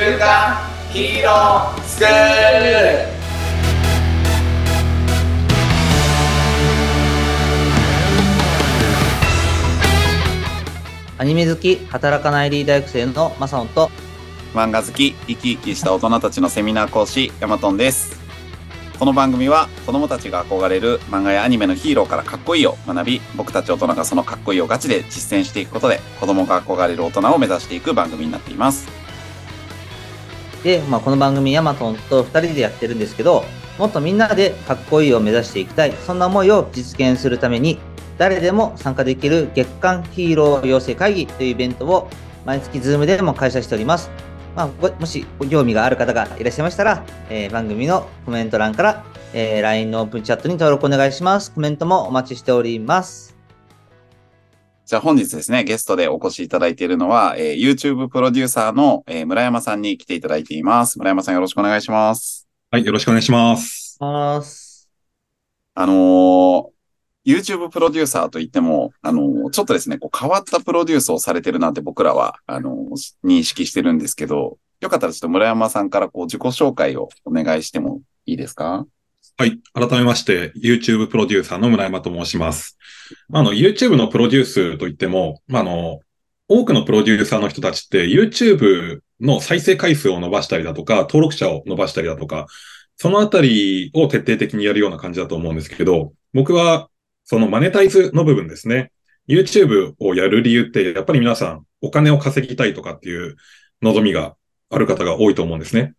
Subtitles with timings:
[0.00, 0.56] 週刊
[0.94, 3.06] ヒーロースクール
[11.18, 13.90] アニメ好き、働かないリーダー育成のマサオンと、
[14.54, 18.18] 漫画好き、生き生きした大人たちのセミナー講師、ヤマトンです。
[18.98, 28.88] この番組は子供たちが憧れる漫画やアニメのヒーローからかっこいいを学び、僕たち大人がそのかっこいいをガチで実践していくことで、子供が憧れる大人を目指していく番組になっています。
[30.64, 33.44] で、まあ、この番組ヤマトンと2人でやってるんですけど、
[33.78, 37.78] もっとみんなでかっこいいを目指していきたい、そんな思いを実現するために、
[38.18, 42.10] 誰でも参加できる月間ヒーロー養成会議というイベントを
[42.44, 44.10] 毎月 Zoom でも開催しております。
[44.54, 51.52] まあ、もしご興味がある方がいらっしゃいましたら、えー番組のコメント欄から、えー LINE のオープンチャットに登録お願いします。
[51.52, 53.39] コメントもお待ちしております。
[54.90, 60.98] じゃあ本日ですね、ゲストでお越しいただいているのは、えー YouTube プロデューサーの、えー村山さんに来ていただいています。
[60.98, 62.48] 村山さんよろしくお願いします。
[62.72, 63.96] はい、よろしくお願いします。
[64.00, 64.90] ます。
[65.76, 66.64] あのー
[67.24, 78.84] YouTube プロデューサーといっても、あのーちょっとですね、こう変わったプロデュースをされてるなって僕らは、あのーし認識してるんですけど、よかったらちょっと村山さんからこう自己紹介をお願いしてもいいですか？
[79.40, 82.76] はい、改めまして、YouTube プロデューサーの村山と申します。
[83.32, 86.00] ああの、YouTube のプロデュースといっても、まあ、あの、
[86.46, 92.48] 多くのプロデューサーの人たちって YouTube の再生回数を伸ばしたりだとか、登録者を伸ばしたりだとか、
[92.98, 96.90] そのあたりを徹底的にやるような感じだと思うんですけど、僕は
[97.24, 98.92] そのマネタイズの部分ですね。
[99.26, 103.36] YouTube をやる理由って、やっぱり皆さんお金を稼ぎたいとかっていう
[103.80, 104.36] 望みが
[104.68, 105.94] ある方が多いと思うんですね。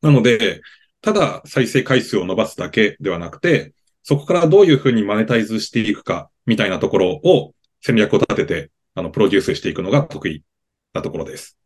[0.00, 0.62] なので、
[1.02, 10.44] ただ再生回数を伸ばすだけではなくて、そこからどういうふうにマネタイズしていくか、みたいなところを戦略を立てて、あの、プロデュースしていくのが得意
[10.92, 11.56] なところです。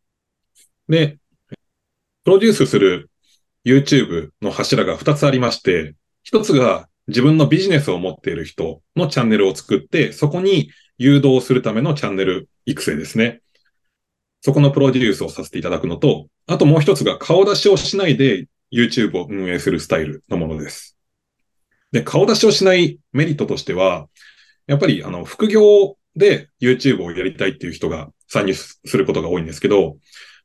[0.89, 1.19] で、
[2.23, 3.09] プロデュースする
[3.65, 5.95] YouTube の柱が2つありまして、
[6.31, 13.41] 1つが自分のビジネスを持っている人のチャンネルを作って、そこに誘導するためのチャンネル育成ですね。
[14.41, 20.97] そこのプロデュースをさせていただくのと、あともう一つが顔出しをしないで YouTube を運営するスタイルのものです。
[21.91, 24.07] で、顔出しをしないメリットとしては、
[24.67, 29.97] やっぱりあの、副業で YouTube をやりたいっていう人が参入することが多いんですけど、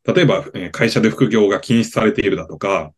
[0.05, 2.93] 例えば、え会社で副業が禁止されているだとか、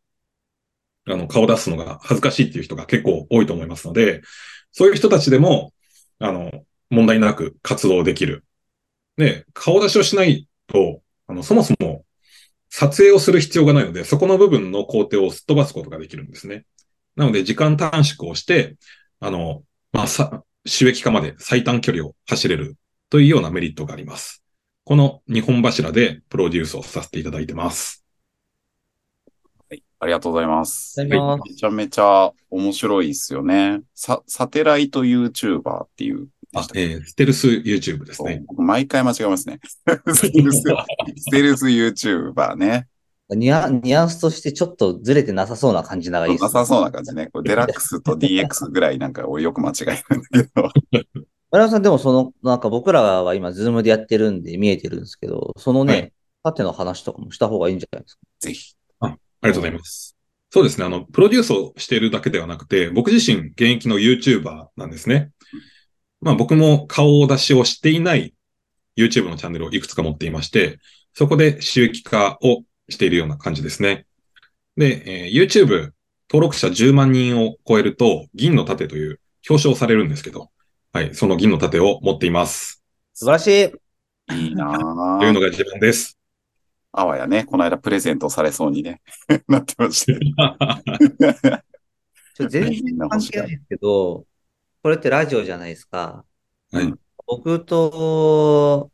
[1.06, 4.22] あの、顔出すのが恥ずかしいっていう人が結構多いと思いますので、
[4.72, 5.72] そういう人たちでも、
[6.18, 6.50] あの、
[6.90, 8.44] 問題なく活動できる。
[9.16, 11.93] で、顔出しをしないと、あの、そもそも
[12.76, 16.66] 撮影をする必要がないので、そこの部分の工程をすっ飛ばすことができるんですね。
[17.14, 18.74] なので、時間短縮をして、
[19.20, 19.62] あの、
[19.92, 22.76] まあ、さ、収益化まで最短距離を走れる
[23.10, 24.42] というようなメリットがあります。
[24.82, 28.04] この2本柱でプロデュースをさせていただいてます。
[29.70, 29.84] はい。
[30.00, 31.00] ありがとうございます。
[31.00, 33.82] ありがとうございますめちゃめちゃ面白いですよね。
[33.94, 36.26] サ、サテライト YouTuber っていう。
[36.54, 38.42] あ、えーステルス YouTube ですね。
[38.46, 39.60] 僕毎回間違えますね。
[40.14, 42.86] ステルス、ステルス YouTuber ね。
[43.30, 47.28] ニュアニュアンスとしてちょっとずれてなさそうな感じながらいいですなさそうな感じね。
[47.32, 50.70] これデラックスと DX ぐらいなんかをよく間違えるんだけど。
[51.50, 56.12] 村山さん、でもその、なんか僕らは今、ズームでやってるんで見えてるんですけど、そのね、はい
[56.46, 58.20] 縦の話とかもした方がいいんじゃないですか？
[58.40, 58.74] ぜひ。
[59.00, 60.14] ありがとうございます。
[60.50, 60.84] そうですね。
[60.84, 65.30] あの、プロデュースをしているだけではなくて、僕自身現役の YouTuber なんですね。
[66.24, 68.34] まあ僕も顔出しをしていない
[68.96, 70.78] YouTube のチャンネルをいくつか持っていまして、
[71.12, 74.06] そこで収益化をしているような感じですね。
[74.76, 75.92] で、えー YouTube
[76.30, 80.50] 登録者10万人を超えると銀の盾という表彰されるんですけど、
[80.92, 82.82] はい、その銀の盾を持っています。
[83.12, 83.46] 素晴らし
[84.32, 84.34] い。
[84.34, 85.20] いいなぁ。
[85.20, 86.18] というのが自分です。
[86.92, 89.02] あわやね、この間プレゼントされそうにね、
[89.46, 91.62] なってました。
[92.34, 94.24] ちょ全然関係ないですけど、
[94.84, 96.26] これってラジオじゃないですか。
[96.70, 96.92] はい。
[97.26, 98.90] 僕と、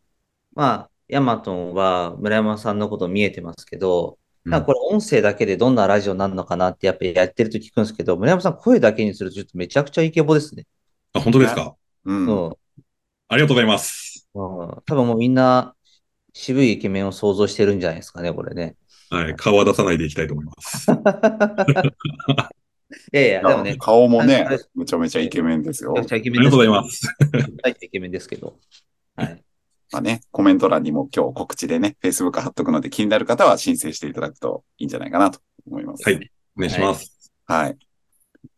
[0.54, 10.66] まあ、ヤマトンは村山さんのこと見えてますけど、うんなんかこれ音声だけでどんなラジオになるのかなってやっぱりやってると聞くんですけど、村山さん声だけにするとちょっとめちゃくちゃイケボですね。
[11.12, 11.74] あ、本当ですか？
[12.04, 12.26] うん。
[12.26, 12.52] うん
[13.28, 14.28] ありがとうございます。
[14.32, 14.42] うん
[14.86, 15.74] 多分もうみんな
[16.32, 18.76] 渋いイケメンを想像してるんじゃないですかね、これね。
[19.10, 19.34] はい。
[19.34, 20.86] 顔は出さないでいきたいと思います。
[23.12, 26.08] いやいや、でもね、顔もねめちゃめちゃイケメンですよめちゃく。
[26.08, 27.60] ちゃイケありがメンですとうございます。
[27.62, 28.56] 大してイケメンですけど。
[29.16, 29.44] はい。
[29.92, 36.08] まあね、コメント欄にも今日告知でね、Facebook 貼っとくので気になる方は申請していただくといいんじゃないかなと思います。
[36.08, 36.30] はい。
[36.56, 37.32] お願いします。
[37.46, 37.76] はい。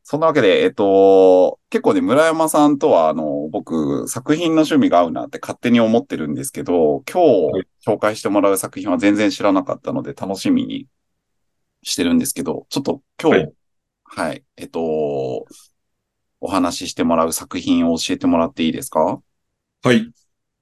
[0.04, 10.86] そんなわけで、えっと、結構ね、村山さんとは、あの、僕、作品の趣味が合うなって勝手に思ってるんですけど、今日、はい紹介してもらう作品は全然知らなかったので楽しみに
[11.82, 13.48] してるんですけど、ちょっと今日、は
[14.14, 15.46] はいい、えっと、
[16.40, 19.22] お話ししてもらう作品を教えてもらっていいですか？
[19.82, 20.00] はい。
[20.00, 20.12] 今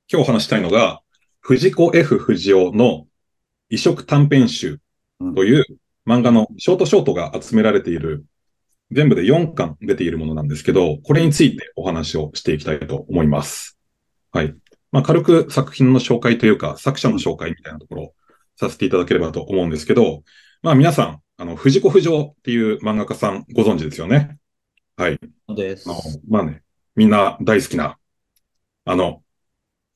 [0.09, 1.01] 日お話したいのが、
[1.41, 3.09] 藤子 F 不二雄の
[3.69, 4.79] 異色短編集
[5.35, 5.65] という
[6.07, 8.25] 漫画のショートショートが集められている、
[8.93, 13.77] 全部で4巻出ているものなんですけど、これについてお話をしていきたいと思います。
[14.31, 14.55] はい。
[14.93, 18.15] まあ、軽く作品の紹介というか、作者の紹介みたいなところを
[18.55, 20.23] させていただければと思うんですけど、
[20.63, 24.37] まあ皆さん、あの、藤子不二雄っていう漫画家さんご存知ですよね？
[24.95, 25.19] はい。
[25.49, 26.63] そうですあの、まあね、
[26.95, 27.97] みんな大好きな、
[28.85, 29.23] あの、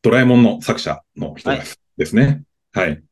[0.00, 2.44] ドラえもんの作者の人です,、ですね。
[2.72, 3.04] はい。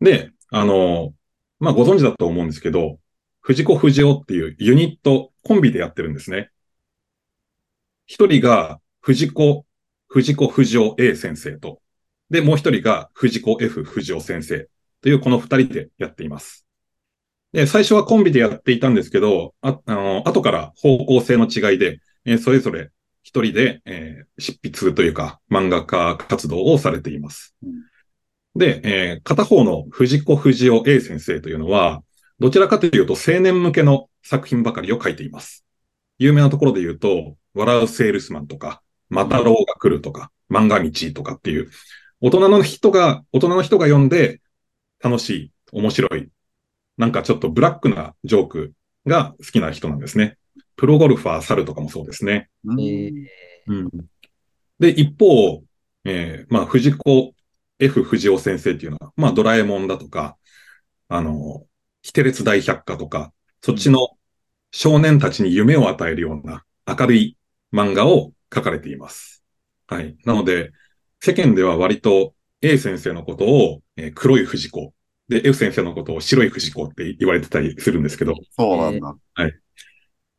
[0.00, 1.14] で、あの、
[1.58, 3.00] まあご存知だと思うんですけど、
[3.40, 6.50] 藤子不二雄っていうユニット、コンビでやってるんですね。
[8.06, 9.66] 一人が藤子、
[10.06, 11.82] 藤子不二雄 A 先生と、
[12.30, 14.68] で、もう一人が藤子 F 不二雄先生
[15.00, 16.61] というこの二人でやっています。
[17.52, 22.90] で、最初はコンビでやっていたんですけど、あ、あの、後から方向性の違いで、えーそれぞれ
[23.22, 27.54] 一人で、えー執筆というか漫画家活動をされています。
[27.62, 27.82] うん
[28.54, 32.02] で、えー片方の藤子不二雄 A 先生というのは、
[32.38, 35.64] どちらかというと青年向けの作品ばかりを書いています。
[36.18, 41.70] 有名なところで言うと、笑うセールスマンとか、マタロウが来るとか、漫画道とかっていう、
[42.20, 44.40] 大人の人が、大人の人が読んで
[45.02, 46.28] 楽しい、面白い、
[47.02, 48.72] なんかちょっとブラックなジョーク
[49.08, 50.38] が好きな人なんですね。
[50.76, 52.48] プロゴルファー猿とかもそうですね。
[52.64, 53.26] うんえー
[53.66, 53.90] うん。
[54.78, 55.64] で、一方、
[56.04, 57.34] えーまあ、藤子
[57.80, 60.36] F 不二雄先生っていうのは、まあ、ドラえもんだとか、
[61.08, 61.66] あの、
[62.02, 63.32] キテレツ大百科とか、
[63.62, 64.10] そっちの
[64.70, 67.36] 少年たちに夢を与えるような明るい
[67.72, 69.42] 漫画を書かれています。
[69.88, 70.16] はい。
[70.24, 70.70] なので、
[71.18, 74.94] 世間では割と A 先生のことを、えー黒い藤子、
[75.28, 79.14] で、F 先生のことを白い藤子って言われてたりするんですけど、そうなんだ。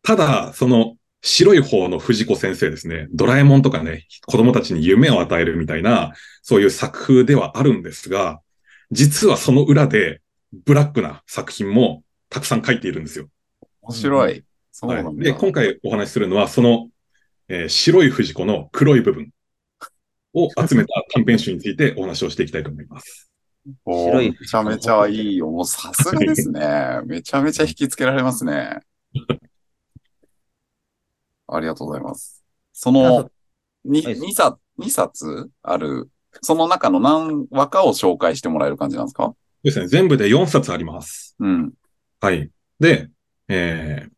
[0.03, 8.41] ただ、その白い方の藤子先生ですね、ドラえもんとかね、子供たちに夢を与えるみたいな、そういう作風ではあるんですが、
[8.91, 10.21] 実はその裏で
[10.65, 13.29] ブラックな作品もたくさん書いているんですよ。
[13.81, 14.44] 面白い。
[14.71, 15.09] そうなんだ。
[15.09, 16.89] はい、で、今回お話しするのは、その、
[17.47, 19.31] えー白い藤子の黒い部分
[20.33, 23.32] を集めた短編集についてお話をしていきたいと思います。
[23.86, 25.50] 白いめちゃめちゃいいよ。
[25.50, 27.01] もうさすがですね。
[27.06, 28.80] めちゃめちゃ引きつけられますね。
[31.48, 32.44] ありがとうございます。
[32.74, 33.30] その、
[33.86, 36.10] にはい2冊、二冊ある、
[36.42, 39.33] その中の何話かを紹介してもらえる感じなんですか？
[39.63, 41.36] ですね、全部で4冊あります。
[41.39, 41.74] うん。
[42.19, 42.50] はい。
[42.80, 43.10] で、
[43.48, 44.12] えー、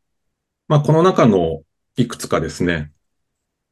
[0.67, 1.61] まあ、この中の
[1.97, 2.91] いくつかですね、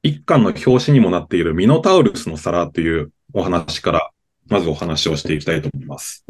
[0.04, 4.13] 一巻の表紙にもなっているミノタウルスの皿というお話から、
[4.48, 6.26] まずお話をしていきたいと思います。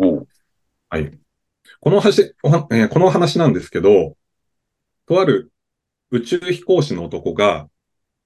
[0.90, 1.20] はい。
[1.82, 4.18] この話、おはえーこの話なんですけど、
[5.08, 5.52] とある
[6.12, 7.70] 宇宙飛行士の男が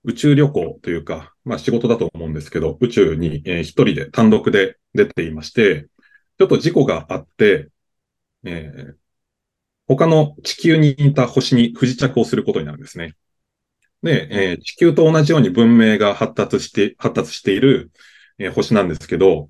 [0.04, 5.88] 宇宙旅行というか、まあ仕事だと思うんですけど、宇宙に、えー一人で単独で出ていまして、
[6.40, 7.70] ちょっと事故があって、
[8.46, 8.96] えー
[9.88, 13.16] 他の地球にいた星に不時着をすることになるんですね。
[14.04, 17.92] で、えー地球と同じように文明が発達して、発達している、
[18.40, 19.50] えー星なんですけど、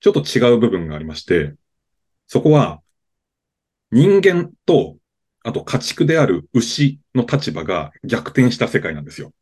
[0.00, 1.54] ちょっと違う部分がありまして、
[2.26, 2.80] そこは
[3.90, 4.96] 人間と、
[5.42, 9.32] あと家畜である牛の立場が逆転した世界なんですよ。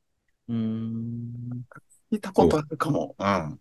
[0.49, 1.65] うーん。
[2.11, 3.15] 聞いたことあるかも。
[3.19, 3.25] うん。
[3.25, 3.61] あ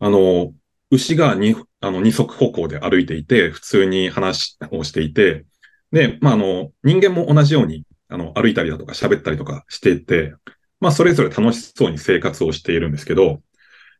[0.00, 0.52] の、
[0.90, 5.46] 牛がに、あの、二足歩行で歩いていて、普通に話をしていて、
[5.92, 10.34] で、まあ、あの、人間も同じように、あの、歩いたりだとか喋ったりとかしていて、
[10.80, 13.40] まあ、それぞれ楽しそうに生活をしているんですけど、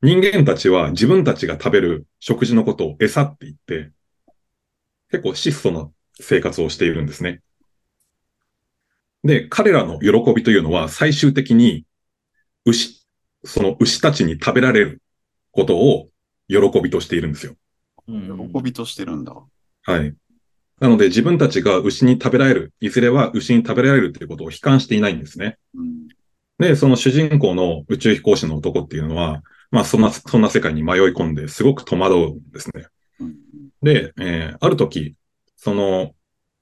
[0.03, 3.93] 人間たちは自分たちが食べる食事のことを餌って言って、
[5.13, 5.89] 結構質素な
[6.21, 7.41] 生活をしているんですね。
[9.23, 11.85] で、彼らの喜びというのは最終的に
[12.65, 13.07] 牛、
[13.45, 15.03] その牛たちに食べられる
[15.53, 16.09] ことを
[16.49, 17.55] 喜びとしているんですよ。
[18.09, 19.33] うん喜びとしてるんだ。
[19.83, 20.15] はい。
[20.81, 25.59] なので自分たちが牛に食べられる、いずれは牛に食べられるということを悲観していないんですね。
[25.75, 26.09] うん。
[26.59, 32.87] で、その主人公の宇宙飛行士の男っていうのは、まあそんな、そんな世界に迷い込んですごく戸惑うんですね。
[33.21, 33.35] うん
[33.83, 35.17] で、えーある時、
[35.57, 36.13] その、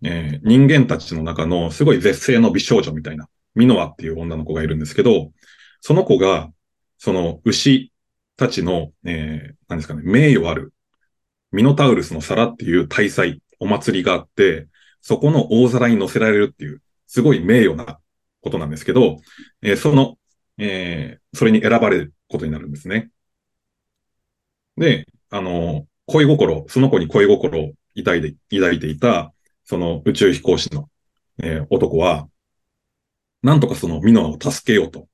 [0.03, 5.33] えー人間たちの中のすごい絶世の美少女みたいな、ミノアっていう女の子がいるんですけど、
[5.83, 6.51] その子が、
[6.99, 7.93] その牛
[8.37, 10.73] たちの、えー何ですかね、名誉ある、
[11.53, 14.69] ミノタウルスの皿っていう大祭、お祭りがあって、
[15.03, 17.99] そこの大皿に乗せられるっていう、すごい名誉な
[18.41, 19.19] ことなんですけど、
[19.63, 20.17] えーその、
[20.59, 23.11] えーそれに選ばれることになるんですね。
[24.77, 29.33] で、あの、恋心、その子に恋心を抱いて抱いていた、
[29.65, 30.89] その宇宙飛行士の、
[31.43, 32.29] えー男は、
[33.43, 35.09] なんとかそのミノアを助けようと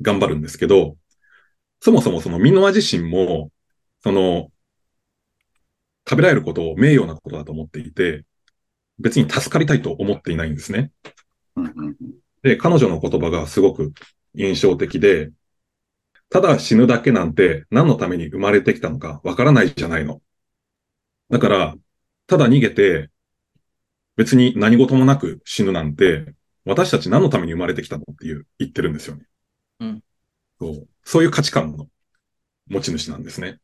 [0.00, 0.96] 頑張るんですけど、
[1.80, 3.50] そもそもそのミノア自身も、
[4.02, 4.50] その、
[6.08, 8.24] 食べられることを名誉なことだと思っていて、
[8.98, 10.92] 別に助かりたいと思っていないんですね。
[12.42, 13.92] で、彼女の言葉がすごく
[14.34, 15.30] 印象的で、
[16.32, 20.20] ただ死ぬだけなんて何のために生まれてきたのかわからないじゃないの。
[21.30, 21.74] だから、
[22.28, 23.10] ただ逃げて、
[24.16, 26.34] 別に何事もなく死ぬなんて、
[26.64, 29.24] 私たち何のために生まれてきたのっていう言ってるんですよね。
[29.80, 30.02] うん
[30.58, 30.88] そう。
[31.04, 31.88] そういう価値観の
[32.68, 33.60] 持ち主なんですね。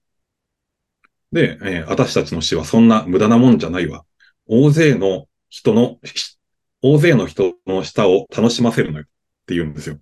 [1.32, 4.04] で、えー私たちの死はそんな無駄なもんじゃないわ。
[4.46, 6.38] 大勢の人の、し
[6.82, 9.08] 大勢の人の舌を楽しませるのよっ
[9.46, 9.98] て言うんですよ。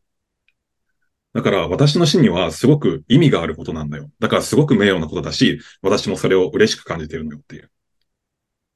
[1.36, 4.10] だから私の死にはすごく意味があることなんだよ。
[4.20, 7.70] だからすごく名誉なことだし、私もそれを嬉しく感じてるのよっていう。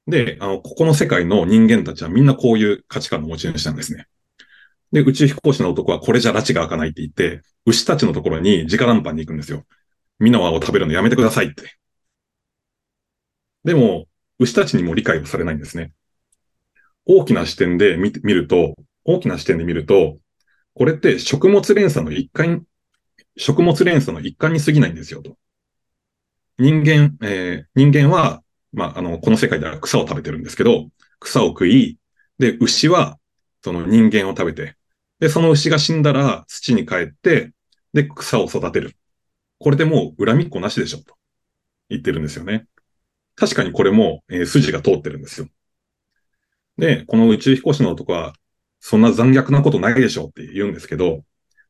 [0.05, 4.05] で、あの、ここの世界の人間たちはみんなこういう価値観の持ち主なんですね。
[4.91, 9.65] で、宇宙飛行士の男はこれじゃ拉致が開かないって言って、牛たちのところに直談判に行くんですよ。
[10.19, 11.77] ミノアを食べるのやめてくださいって。
[13.63, 14.05] でも、
[14.37, 15.93] 牛たちにも理解をされないんですね。
[17.05, 20.19] 大きな視点で見ると、大きな視点で見ると、
[20.73, 22.65] これって食物連鎖の一環、
[23.37, 25.37] 食物連鎖の一環に過ぎないんですよと。
[26.57, 31.97] 人間、えー人間は、まあ、あの、この世界では草を食べてるんですけど、草を食い、
[32.39, 33.17] で、牛は、
[33.63, 34.75] その人間を食べて、
[35.19, 37.51] で、その牛が死んだら土に帰って、
[37.93, 38.95] で、草を育てる。
[39.59, 41.15] これでもう恨みっこなしでしょ、と
[41.89, 42.67] 言ってるんですよね。
[43.35, 45.47] 確かにこれも、えー筋が通ってるんですよ。
[46.77, 48.33] で、この宇宙飛行士の男は、
[48.81, 51.23] そんな残虐なことないでしょって言うんですけど、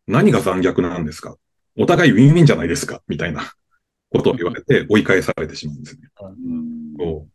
[0.08, 1.36] 何が残虐なんですか？
[1.78, 3.04] お互いウィンウィンじゃないですか？
[3.08, 3.54] みたいな
[4.10, 6.10] ことを言われて追い返されてしまうんですね。
[7.00, 7.28] うん。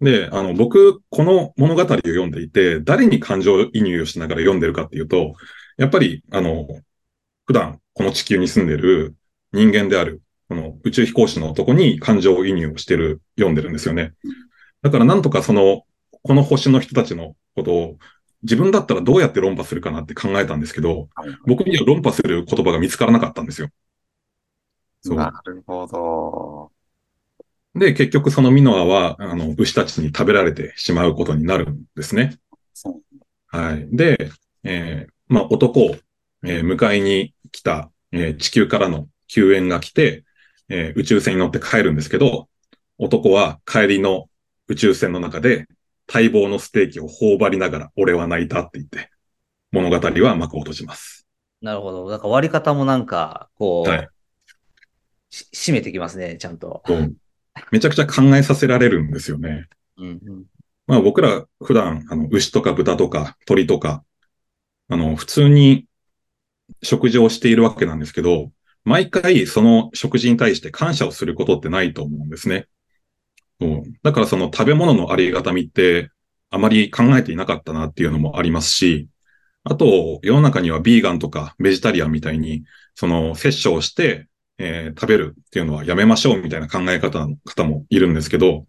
[0.00, 5.34] で、あの、僕、この物語を読んでいて、誰に感情移入をしながら読んでるかっていうと、
[5.76, 6.68] やっぱり、あの、
[7.46, 9.16] 普段この地球に住んでる
[9.52, 14.12] 人間である、この宇宙飛行士の男に感情移入をしてる、読んでるんですよね。
[14.82, 15.82] だからなんとかその、
[16.22, 17.98] この星の人たちのことを
[18.42, 23.68] 自分だったらどうやって論破するかなって考えたんですけど、はい僕には論破する言葉が見つからなかったんですよ。
[25.00, 25.16] そう。
[25.16, 26.72] なるほど。
[27.74, 32.38] で、結局そのミノアは、あの、牛たちに食べられてしまうことになるんですね。
[33.46, 33.88] はい。
[33.96, 34.30] で、
[34.64, 35.96] えーまあ、男を、
[36.44, 40.24] えー迎えに来た、えー地球からの救援が来て、
[40.68, 42.48] えー宇宙船に乗って帰るんですけど、
[42.98, 44.28] 男は帰りの
[44.68, 45.66] 宇宙船の中で
[46.12, 49.10] 待望のステーキを頬張りながら俺は泣いたって言って、
[49.70, 51.26] 物語は幕を閉じます。
[51.60, 52.08] なるほど。
[52.08, 54.08] なんか割り方もなんか、こう、はい
[55.30, 56.82] し締めてきますね、ちゃんと。
[57.70, 59.66] めちゃくちゃ考えさせられるんですよね。
[59.96, 60.44] うんうん。
[60.86, 64.04] まあ僕ら普段、あの、牛とか豚とか鳥とか、
[64.88, 65.86] あの、普通に
[66.82, 68.50] 食事をしているわけなんですけど、
[68.84, 72.68] 毎回その食事に対して感謝をすることってないと思うんですね。
[73.60, 76.10] そうだからその食べ物のありがたみって
[76.50, 79.08] あまり考えていなかったなっていうのもありますし、
[79.64, 88.66] あと、世の中にはビーガンとかベジタリアンみたいに、その、摂取をして、えー食べるっていうのはやめましょうみたいな考え方の方もいるんですけど、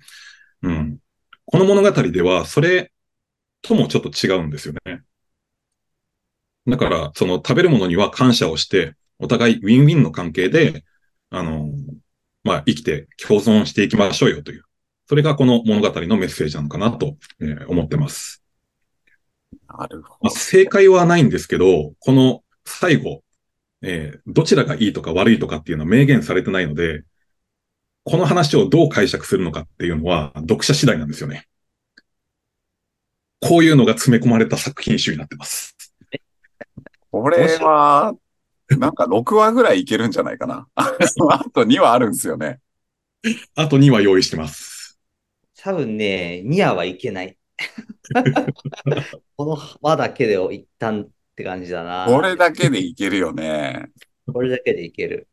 [0.63, 0.99] うん。
[1.45, 2.91] この物語では、それ
[3.61, 5.03] ともちょっと違うんですよね。
[6.67, 10.83] だから、その食べるものには感謝をして、お互いウィンウィンの関係で、
[11.29, 11.69] あの、
[12.43, 14.63] まあ、生きて共存していきましょうよという。
[15.09, 18.43] それがこの物語のメッセージなのかなと、えー思ってます。
[19.67, 23.23] なるほまあ、正解はないんですけど、この最後、
[23.81, 27.01] えーどちらがいいとか悪いとかっていうのは明言されてないので、
[28.03, 31.47] この話をどう解釈するのかっていうのは読者次第なんですよね。
[33.41, 35.75] こういうのが詰め込まれた作品集になってます。
[37.11, 37.19] ど。
[37.19, 38.13] これは、
[38.77, 40.67] なんか6話ぐらいいけるんじゃないかな。
[40.75, 40.93] あ
[41.51, 42.59] と2話あるんですよね。
[43.55, 44.68] あと2話用意してます。
[45.61, 47.37] 多分ね、ニアはいけない。
[49.35, 52.05] この輪だけで一旦って感じだな。
[52.07, 53.89] これだけでいけるよね。
[54.31, 55.27] これだけでいける。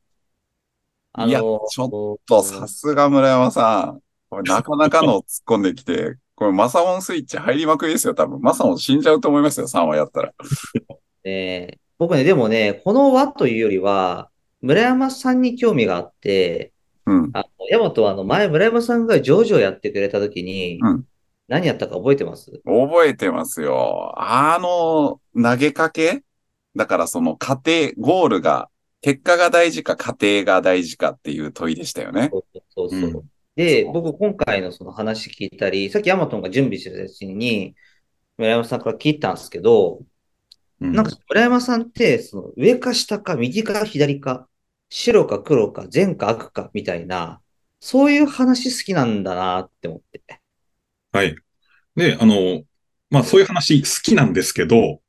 [1.18, 4.00] いやちょと、さすが村山さん。
[4.28, 8.40] これなかなかの突っ込んできて、これマサオンスイッチ入りまくりですよ、多分。
[8.40, 10.34] マサオン死んじゃうと思いますよ、3話やったら。
[11.24, 14.30] ね、僕ね、でもね、この輪というよりは、
[14.60, 16.72] 村山さんに興味があって、
[17.06, 17.30] うん。
[17.32, 21.04] あの、ヤマトはあの前、村山さんがジョージをやってくれたときに、うん
[21.48, 22.50] 何やったか覚えてます？
[22.64, 24.12] 覚えてますよ。
[24.16, 26.24] あの、投げかけ？
[26.74, 28.68] だからその過程、ゴールが、
[29.00, 32.30] 結果が大事か過程が大事かっていう問いでしたよね。
[32.32, 33.20] そうそうそそうそう。
[33.20, 37.74] うんで、僕今回のその話聞いたり、さっきヤマトンが準備してたやつに、
[38.36, 40.00] 村山さんから聞いたんですけど、
[40.80, 44.46] うんなんか村山さんって、その上か下か右か左か、
[44.88, 47.40] 白か黒か善か悪かみたいな、
[47.80, 50.22] そういう話好きなんだなって思って。
[51.12, 51.36] はい。
[51.96, 52.64] で、あの、
[53.10, 55.00] まあそういう話好きなんですけど、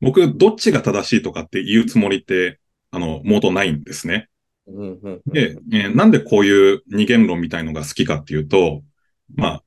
[0.00, 4.28] 僕、どっちが正しいとかって言うつもりって、あの、もとないんですね。
[4.66, 8.82] うんうんうんで、えーなんでこういう二元論みたいのが好きかっていうと、
[9.34, 9.64] まあ、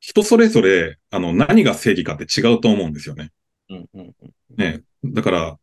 [0.00, 3.32] 人それぞれ、あの、何が正義かって違うと思うんですよね。
[3.68, 4.82] うんうんうんね。
[5.04, 5.58] だから、だ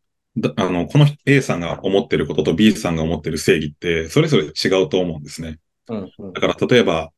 [0.57, 5.59] あの、この A さんが思ってることと B さんが思ってる正義って、それぞれ違うと思うんですね。
[5.87, 7.11] うんうんだから、例えば、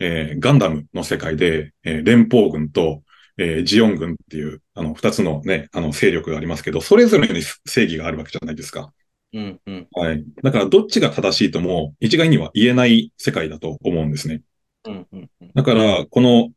[0.00, 3.02] えーガンダムの世界で、えー連邦軍と、
[3.38, 8.92] えージオン軍っていう、あの、二つのね、あの、勢力がありますけど、それぞれに正義があるわけじゃないですか。
[9.32, 10.24] うんうんはい。
[10.42, 14.42] だから、どっちが正しいとも、一概には言えない世界だと思うんですね。
[14.84, 16.50] うんうんうんだから、この、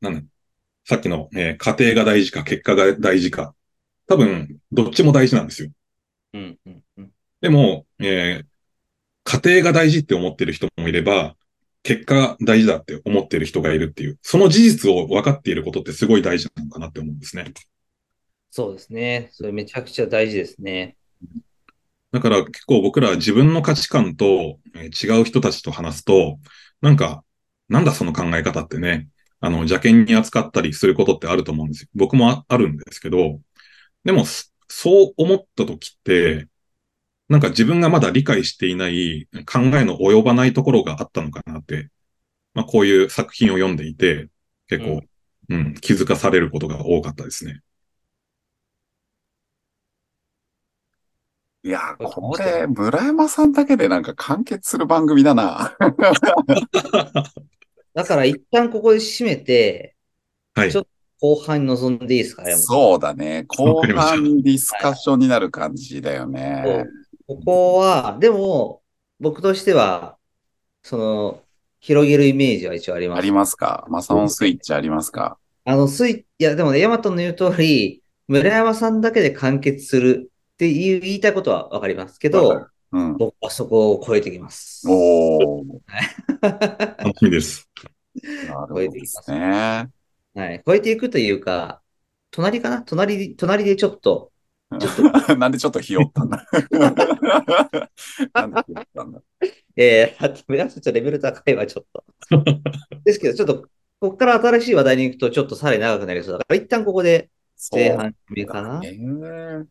[0.00, 0.22] なんだ
[0.86, 3.54] さっきの、えー家庭が大事か、結果が大事か。
[4.10, 5.70] 多分、どっちも大事なんですよ。
[6.32, 8.50] うんうんうんでも、えー
[9.24, 11.36] 家庭が大事って思ってる人もいれば、
[11.84, 17.52] 結果が大事だって思ってる人がいるっていう、その事実を分かっていることってすごい大事なのかなって思うんですね。
[18.50, 19.28] そうですね。
[19.32, 20.96] それめちゃくちゃ大事ですね。
[22.12, 26.38] だから結構僕らは自分の価値観と、えー違う人たちと話すと、
[26.80, 27.24] なんか、
[27.68, 29.08] なんだその考え方ってね、
[29.40, 31.88] あの、邪険に扱ったりすることってあると思うんですよ。
[31.94, 33.40] 僕もああるんですけど、
[34.04, 36.48] でも、そそう思った時って、
[37.28, 41.90] なんか自分がまだ理解していない考えの及ばないところがあったのかなって、
[42.54, 44.28] まあこういう作品を読んでいて、
[44.68, 45.00] 結構、
[45.48, 47.62] うん、気づかされることが多かったですね。
[51.62, 55.76] いや、これ、村山さんだけでなんか完結する番組だな。
[57.92, 59.94] だから一旦ここで締めて、
[60.54, 60.82] はいちょ。
[60.82, 60.86] っ
[61.20, 63.44] 後半に臨んでいいですか、山本そうだね。
[63.48, 66.84] 後半ディスカッションになる感じだよね。
[67.26, 68.82] ここは、でも、
[69.20, 70.16] 僕としては、
[70.82, 71.42] その、
[71.80, 73.18] 広げるイメージは一応あります。
[73.18, 73.86] ありますか？
[73.88, 75.38] マサオンスイッチありますか？
[75.64, 83.16] あの、スイいや、でもね、ヤマトの言う通り、村山さんだけで完結するっていう言いたいことはわかりますけどうん。
[83.16, 84.86] 僕はそこを超えてきます。
[84.88, 85.64] おー。
[86.98, 87.68] 楽しみです。
[88.48, 89.88] なるほどですね。
[90.34, 90.62] はい。
[90.64, 91.82] 超えていくというか、
[92.30, 92.82] 隣かな？
[92.82, 94.32] 隣、隣でちょっと、
[95.36, 96.44] なんでちょっとひよったんだ？
[98.34, 99.20] なんでひよったんだ？
[99.76, 102.04] えー、ちょっとレベル高いわ、ちょっと。
[103.04, 103.62] ですけど、ちょっと、
[104.00, 107.30] ここから新しい話題に行くと、ちょっとさらに長くなりそうだから、一旦ここで
[107.72, 108.80] 前半目かな？
[108.84, 109.66] えー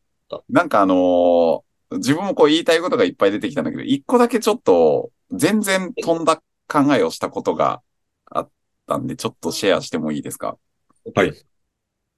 [0.48, 7.82] なんかあのー自分もこう言いたいことがいっぱい出てきたんだけど、一個だけちょっと全然飛んだ考えをしたことが
[8.30, 8.50] あっ
[8.90, 10.58] たんで、ちょっとシェアしてもいいですか？
[11.16, 11.34] はい。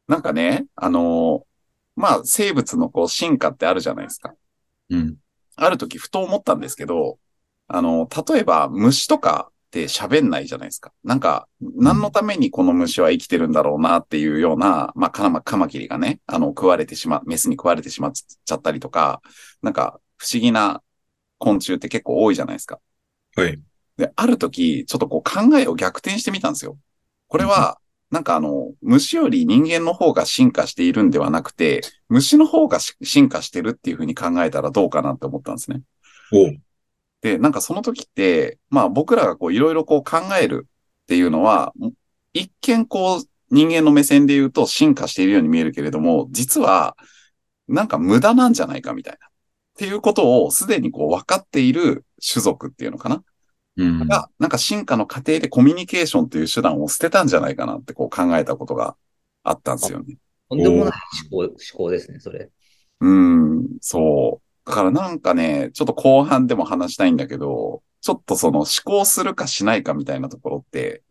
[0.08, 1.52] なんかね、あのー
[1.98, 4.34] まあ生物のこう進化ってあるじゃないですか。
[4.90, 5.18] うん。
[5.58, 7.20] ある時ふと思ったんですけど、
[7.68, 10.94] あの、例えば虫とかって喋んないじゃないですか。
[11.04, 19.22] なんか、何のためにこの虫は生きてるんだろうなっていうような、まあ、カマカマキリがね、あの、食われてしま、メスに食われてしまっちゃったりとか、
[19.62, 20.82] なんか、不思議な
[21.38, 22.80] 昆虫って結構多いじゃないですか。
[23.36, 23.62] はい。
[24.02, 26.78] で、ある時、ちょっとこう考えを逆転してみたんですよ。
[27.28, 35.84] これは、なんかあの、虫より人間の方が進化しているんではなくて、虫の方がし進化してるっていうふうに考えたらどうかなって思ったんですね。
[37.22, 41.74] で、なんかその時って、まあ僕らがこういろいろこう考えるっていうのは、
[42.34, 46.98] 一見こう人間の目線で言うと進化しているように見えるけれども、実は
[47.68, 49.28] なんか無駄なんじゃないかみたいな。
[49.28, 49.30] っ
[49.78, 53.24] ていうことをすでにこう分かっている種族っていうのかな。
[53.78, 54.08] うん。
[54.08, 58.96] が、なんか進化の過程でコミュニケーションという手段を捨てたんじゃないかなってこう考えたことが
[59.44, 60.18] あったんですよね。
[60.50, 60.94] とんでもない
[61.30, 62.50] 思考、思考ですね、それ。
[63.00, 64.70] うん、そう。
[64.70, 71.04] だからなんかね、ちょっと後半でも話したいんだけど、ちょっとその思考するかしないかみたいなところって、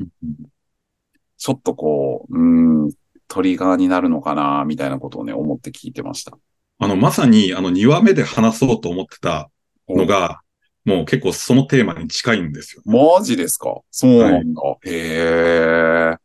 [1.38, 2.92] ちょっとこう、うん、
[3.28, 6.36] トリガーになるのかな、みたいなことをね、思って聞いてました。
[6.78, 9.50] あの、まさに、あの、2話目で話そうと思ってた
[9.88, 10.40] のが、
[10.84, 12.82] もう結構そのテーマに近いんですよ。
[12.86, 13.80] マジですか？
[13.90, 14.62] そうなんだ。
[14.84, 16.16] へえ。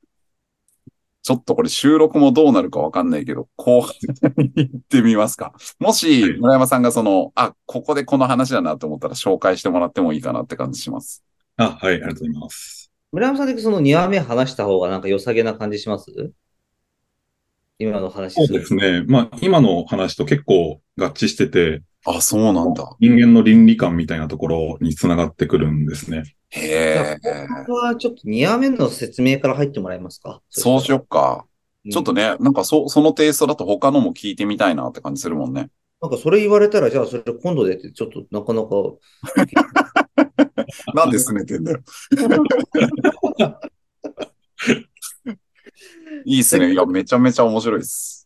[1.21, 3.93] ちょっとこれ収録もどうなるかわかんないけど、後半
[4.37, 5.53] に行ってみますか。
[5.79, 11.23] もし、村山さんがその、あ、ここでこの話だなと思ったら紹介してもらってもいいかなって感じします。
[11.57, 12.91] あ、はい、ありがとうございます。
[13.11, 16.11] 村山さん的にその2話目話した方がなんか良さげな感じします？
[17.79, 19.03] 今の話そうですね。
[19.07, 22.95] まあ、今の話と結構合致してて、あ、そうなんだ。
[22.99, 26.23] 人間の倫理観みたいなところにつながってくるんですね。
[26.51, 27.19] へえ。
[27.65, 30.41] ここはちょっと2話目の説明から入ってもらえますか？
[30.49, 31.45] そうしよっか。
[31.45, 31.55] うん
[31.91, 35.69] ちょっとね、なんかそ、そのテイストだと他のも聞いてみたいなって感じするもんね。
[36.01, 38.69] なんかそれ言われたら、じゃあそれ今度でって、ちょっとなかなか、
[40.95, 41.79] なんで拗ねてんだよ。
[46.25, 46.71] いいっすね。
[46.71, 48.24] いや、めちゃめちゃ面白いです。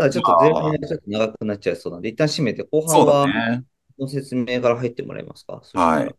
[0.00, 3.64] ただちょっと前半はちょっと長くなっちゃいそうなんで、一旦締めて、後半はね。
[3.98, 5.60] の説明から入ってもらえますか？
[5.74, 6.14] はい。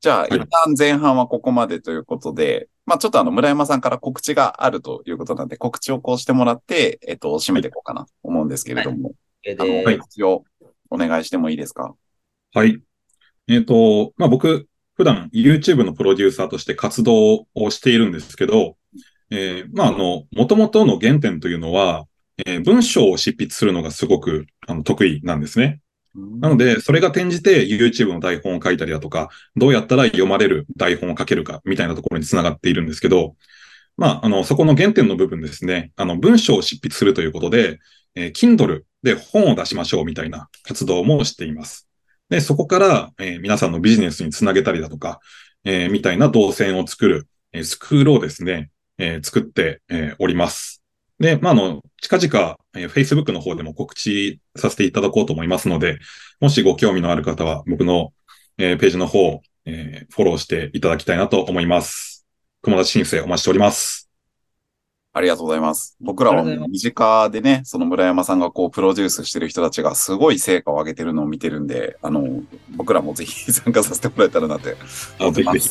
[0.00, 9.12] じゃあ、一旦前半はここまでということで、まあちょっとあの、村山さんから告知があるということなんで、告知をこうしてもらって、えっと、締めていこうかなと思うんですけれども、
[9.44, 10.42] で、あの、はい告知を
[10.90, 11.94] お願いしてもいいですか？
[12.52, 12.82] はい。
[13.46, 18.76] えっ、と、まあ、僕、普段 YouTube のプロデューサーとして活動をしているんですけど、
[19.30, 22.06] えーまあ、あの、元々の原点というのは、
[22.46, 25.80] えー文章を執筆するのがすごくあの得意なんですね。
[26.40, 33.34] なので、それが転じて YouTube の台本を書いたりだとか、どうやったら読まれる台本を書けるかみたいなところにつながっているんですけど、
[33.96, 37.80] まあ、あの、そこの原点の部分ですね、あの、文章を執筆するということで、
[38.14, 41.88] えー Kindle で本を出しましょうみたいな活動もしています。
[42.28, 45.20] で、そこから、えー皆さんのビジネスにつなげたりだとか、
[45.64, 50.83] えーみたいな動線を作る、えースクールをですね、えー作って、えーおります。
[51.20, 55.98] で、まあ、あの、近々、えー Facebook の方でも告知させていただこうと思いますので、
[56.40, 58.12] もしご興味のある方は、僕の、
[58.58, 62.26] えーページの方を、えーフォローしていただきたいなと思います。
[62.62, 64.10] 友達申請お待ちしております。
[65.16, 65.96] ありがとうございます。
[66.00, 72.42] 僕らは身近でね、その村山さんがこうプロデュースしてる人たちがすごい成果を上げてるのを見てるんで、あの、
[72.74, 74.76] 僕らもぜひ 参加させてもらえたらなって
[75.20, 75.58] 思あってます。
[75.60, 75.70] ぜひぜ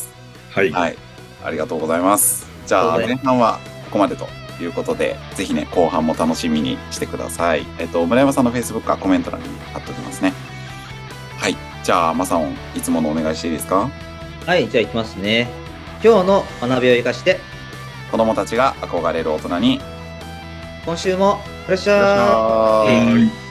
[0.50, 0.70] はい。
[0.70, 0.96] はい。
[1.44, 2.46] ありがとうございます。
[2.66, 4.26] じゃあ、前半はここまでと
[4.62, 7.66] いうことで、ぜひね、後半も楽しみにしてください。
[7.78, 10.32] えっと、村山さんの Facebook はコメント欄に貼っておきますね。
[11.38, 11.56] はい。
[11.82, 13.90] じゃあ、マサオン、いつものお願いしていいですか？
[14.46, 15.48] はい、じゃあ行きますね。
[16.02, 17.40] 今日の学びを生かして、
[18.10, 19.80] 子供たちが憧れる大人に、
[20.84, 23.43] 今週もいらっしゃい